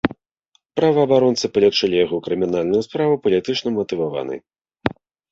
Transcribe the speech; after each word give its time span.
Праваабаронцы 0.79 1.49
палічылі 1.57 1.95
яго 2.05 2.17
крымінальную 2.27 2.81
справу 2.87 3.13
палітычна 3.27 3.69
матываванай. 3.77 4.39